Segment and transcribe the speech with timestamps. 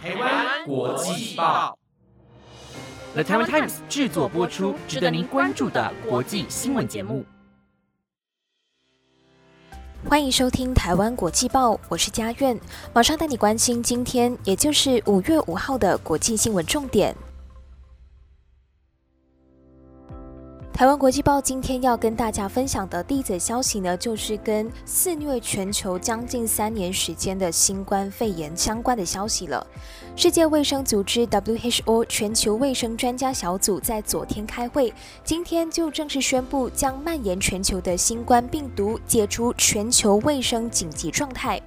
[0.00, 1.76] 台湾国际报
[3.14, 7.24] ，The Taiwan Times 制作播出，值得您关注的国际新闻节目。
[10.08, 12.56] 欢迎收听《台湾国际报》，我是佳苑，
[12.94, 17.12] 马上带你关心今天，也就是五月五号的国际新闻重点。
[20.78, 29.66] 台湾国际报今天要跟大家分享的第一则消息呢，就是跟肆虐全球将近三年时间的新冠肺炎相关的消息了。
[30.14, 41.60] 世界卫生组织 （WHO） 全球卫生专家小组在昨天开会，今天就正式宣布将蔓延全球的新冠病毒解除全球卫生紧急状态。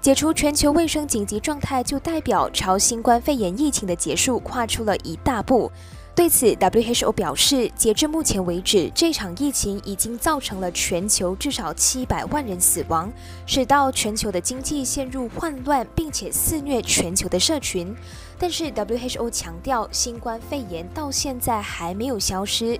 [0.00, 5.70] 解除全球卫生紧急状态，就代表朝新冠肺炎疫情的结束跨出了一大步。
[6.16, 13.12] 对此，WHO 表示，截至目前为止，这场疫情已经造成了全球至少七百万人死亡，
[13.46, 17.92] 使到全球的经济陷入混乱，并且肆虐全球的社群。
[18.38, 22.78] 但是，WHO 强调，新冠肺炎到现在还没有消失。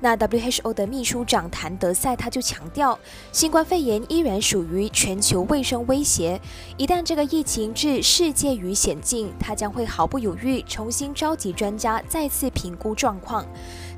[0.00, 2.98] 那 WHO 的秘书长谭德赛他就强调，
[3.32, 6.40] 新冠肺炎依然属于全球卫生威胁。
[6.76, 13.46] 一旦这个疫情置世界于险境，他将会毫不犹豫重新召集专家再次评估状况。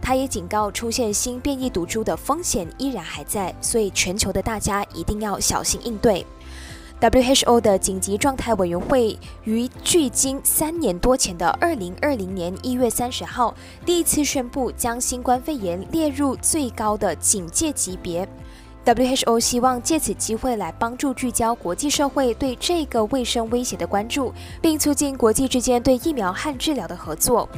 [0.00, 6.24] 他也警告，出现新变异毒株的风险依然还在，所以全球的大家一定要小心应对。
[7.00, 13.54] WHO 的紧急状态委员会于距今三年多前的二零二零年一月三十号，
[13.86, 18.28] 第一次宣布将新冠肺炎列入最高的警戒级别。
[18.84, 27.48] WHO 希望借此机会来帮助聚焦国际社会对这个卫生威胁的关注，并促进国际之间对疫苗和治疗的合作。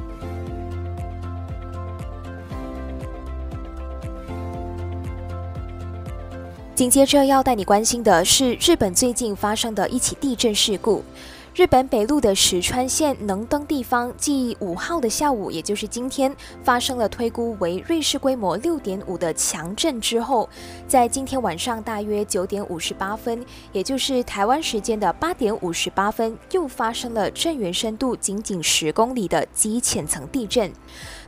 [6.81, 11.05] 紧接着要带你关心的是日本最近发生的一起地震事故。
[11.53, 20.49] 日本北陆的石川县能登地方，继五号的下午，也就是今天，发生了推估为瑞士规模六点五的强震之后，
[20.87, 30.73] 在今天晚上大约九点五十八分，也就是台湾时间的八点五十八分，又发生了震源深度仅仅十公里的极浅层地震。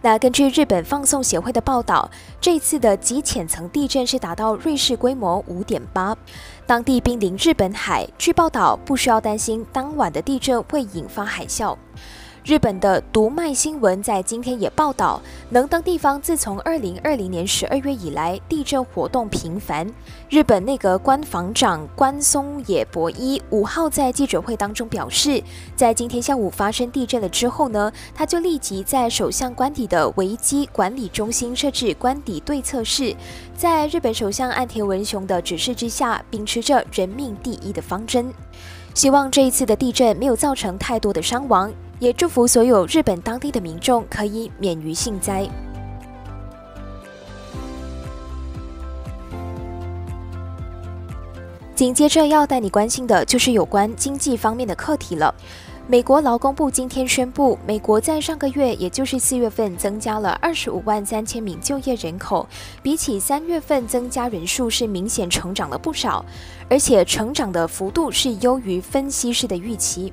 [0.03, 2.09] 那根据日本放送协会的报道，
[2.41, 6.17] 这次的极浅层地震是达到瑞士规模五点八，
[6.65, 11.77] 当地濒临日本海，据报道不需要担心当晚的地震会引发海啸。
[12.45, 19.89] 日本的读卖新闻在今天也报道，能登地方自从二零二零年十二月以来，地震活动频繁。
[20.29, 25.41] 日本内阁官房长关松野博一五号在记者会当中表示，
[25.77, 33.15] 在今天下午发生地震了之后呢，他就立即在首相官邸的危机管理中心设置官邸对策室，
[33.57, 38.35] 在日本首相岸田文雄的指示之下，秉持着人命第一的方针，
[38.95, 41.73] 希望这一次的地震没有造成太多的伤亡。
[42.03, 45.49] 也祝福所有日本当地的民众可以免于幸灾。
[51.77, 55.33] 紧接着要带你关心的就是有关经济方面的课题了。
[55.89, 62.49] 美国劳工部今天宣布，美国在上个月，也就是四月份，增加了二十五万三千名就业人口，
[62.81, 66.25] 比起三月份增加人数是明显成长了不少，
[66.71, 70.13] 而且成长的幅度是优于分析师的预期。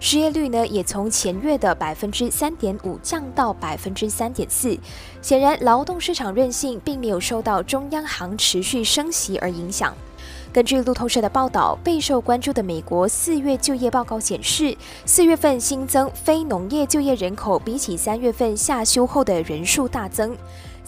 [0.00, 4.76] 失业率呢，也从前月的百分之三点五降到百分之三点四。
[5.20, 9.94] 显然，劳动市场韧性并没有受到中央行持续升息而影响。
[10.52, 20.36] 根据路透社的报道，备受关注的美国四月就业报告显示，四月份新增非农业就业人口比起三月份下修后的人数大增。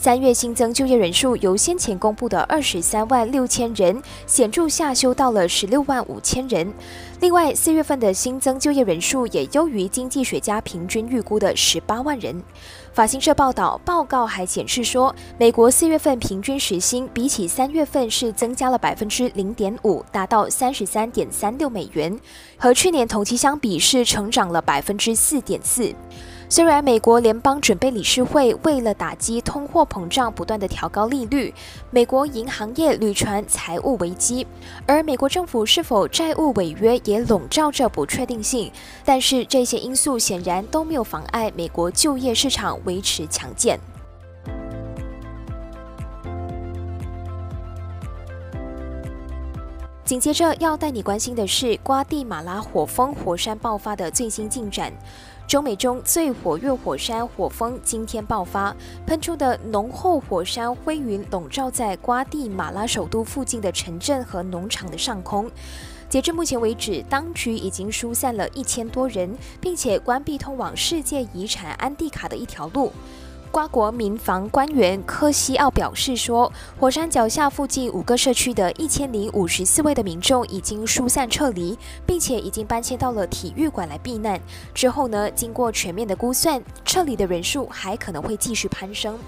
[0.02, 6.74] 三月新增就业人数由先前公布的二十三万六千人显著下修到了十六万五千人。
[7.20, 12.42] 另外，四月份的新增就业人数也优于经济学家平均预估的十八万人。
[12.92, 22.18] 法新社报道，报告还显示说，美国四月份平均时薪比起三月份是增加了百分之零点五，达到三十三点三六美元，
[22.56, 25.94] 和去年同期相比是成长了百分之四点四。
[26.52, 31.54] 虽然美国联邦准备理事会为了打击通货膨胀，不断的调高利率，
[31.90, 34.46] 美国银行业屡传财务危机，
[34.86, 38.70] 而美国政府是否债务违约也笼罩着不确定性，
[39.02, 43.80] 但是这些因素显然都没有妨碍美国就业市场维持强健。
[50.04, 54.92] 紧接着要带你关心的是瓜地马拉火风火山爆发的最新进展。
[55.46, 58.74] 中美中最活跃火山火风今天爆发，
[59.06, 65.48] 喷出的浓厚火山灰云笼罩在瓜地马拉首都附近的城镇和农场的上空。
[66.08, 72.92] 截至目前为止，当局已经疏散了一千多人，并且关闭通往世界遗产安蒂卡的一条路。
[73.52, 76.50] 瓜国民防官员科西奥表示说，
[76.80, 84.40] 火山脚下附近五个社区的一千零五十四位的民众已经疏散撤离，并且已经搬迁到了体育馆来避难。
[84.72, 89.18] 之后呢，经过全面的估算，撤离的人数还可能会继续攀升。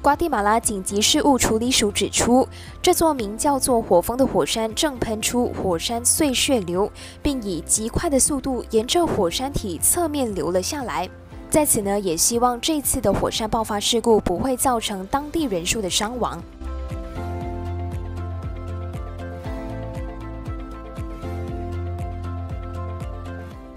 [0.00, 2.46] 瓜地马拉紧急事务处理署指出，
[2.80, 6.88] 这座名叫做火峰的火山正喷出火山碎屑流，
[7.20, 11.10] 并以极快的速度沿着火山体侧面流了下来。
[11.52, 16.42] 在此呢，也希望这次的火山爆发事故不会造成当地人数的伤亡。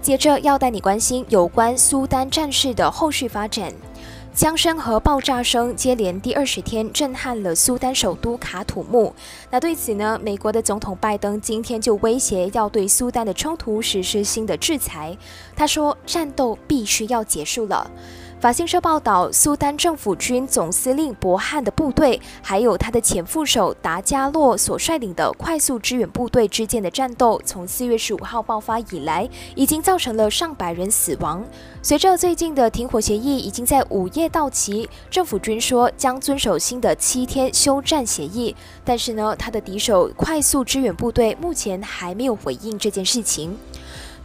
[0.00, 3.70] 接着要带你关心有关苏丹战事的后续发展。
[4.36, 9.14] 枪声和爆炸声接连第二十天震撼了苏丹首都卡土木。
[9.50, 15.16] 那对此呢，美国的总统拜登今天就威胁要对苏丹的冲突实施新的制裁。
[15.56, 17.90] 他说，战斗必须要结束了。
[18.46, 31.44] 法新社报道，苏丹政府军总司令博汉的部队，还有他的前副手达加洛所率领的快速支援部队之间的战斗，从四月十五号爆发以来，已经造成了上百人死亡。
[31.82, 38.54] 随着最近的停火协议已经在午夜到期，政府军说将遵守新的七天休战协议，
[38.84, 43.58] 但是呢，他的敌手快速支援部队目前还没有回应这件事情。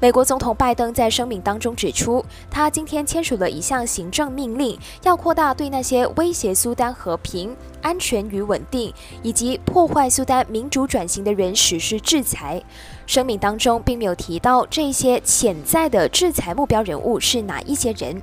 [0.02, 12.60] 美国总统拜登在声明当中指出，他今天签署了一项行政命令，要扩大对那些威胁苏丹和平、安全与稳定，以及破坏苏丹民主转型的人实施制裁。
[13.06, 18.20] 声明当中并没有提到这些潜在的制裁目标人物是哪一些人。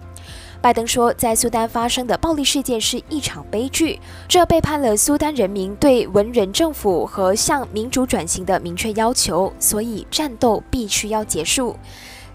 [0.60, 11.76] 拜登说，在苏丹发生的暴力事件是一场悲剧，这背叛了苏丹人民对文人政府和向民主转型的明确要求，所以战斗必须要结束。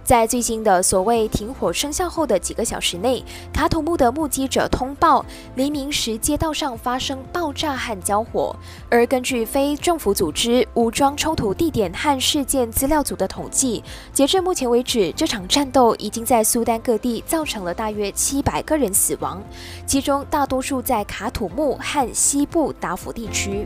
[0.04, 3.24] 在最新的所谓停火生效后的几个小时内，
[3.54, 8.56] 卡土木的目击者通报，黎明时街道上发生爆炸和交火。
[8.90, 19.42] 而根据非政府组织武装冲突地点和事件资料组的统计，截至目前为止，这场战斗已经在苏丹各地造成了大约七百个人死亡，
[19.86, 23.66] 其中大多数在卡土木和西部达福地区。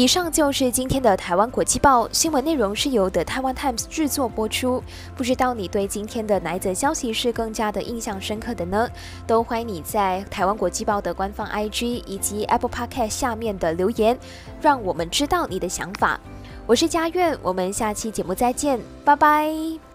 [0.00, 4.82] 以上就是今天的台湾国际报新闻内容，是由的台湾 Times 制作播出。
[5.14, 8.88] 不知道你对今天的哪一则消息是更加的印象深刻的呢？
[9.26, 14.18] 都欢迎你在台湾国际报的官方 IG 以及 Apple Podcast 下面的留言，
[14.62, 16.18] 让我们知道你的想法。
[16.66, 19.89] 我是佳苑，我们下期节目再见，拜拜。